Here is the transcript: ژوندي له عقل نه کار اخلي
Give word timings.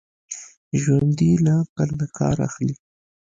ژوندي 0.81 1.31
له 1.45 1.53
عقل 1.63 1.89
نه 1.99 2.07
کار 2.17 2.35
اخلي 2.47 2.75